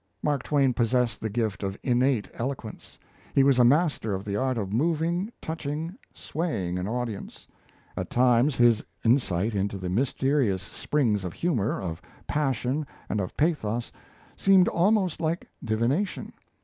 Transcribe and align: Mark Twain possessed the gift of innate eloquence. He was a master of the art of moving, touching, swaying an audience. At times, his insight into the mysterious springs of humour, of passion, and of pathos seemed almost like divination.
Mark 0.23 0.41
Twain 0.41 0.73
possessed 0.73 1.21
the 1.21 1.29
gift 1.29 1.61
of 1.61 1.77
innate 1.83 2.27
eloquence. 2.33 2.97
He 3.35 3.43
was 3.43 3.59
a 3.59 3.63
master 3.63 4.15
of 4.15 4.25
the 4.25 4.35
art 4.35 4.57
of 4.57 4.73
moving, 4.73 5.31
touching, 5.43 5.95
swaying 6.11 6.79
an 6.79 6.87
audience. 6.87 7.47
At 7.95 8.09
times, 8.09 8.55
his 8.55 8.83
insight 9.05 9.53
into 9.53 9.77
the 9.77 9.89
mysterious 9.89 10.63
springs 10.63 11.23
of 11.23 11.33
humour, 11.33 11.79
of 11.79 12.01
passion, 12.25 12.87
and 13.09 13.21
of 13.21 13.37
pathos 13.37 13.91
seemed 14.35 14.67
almost 14.69 15.21
like 15.21 15.47
divination. 15.63 16.33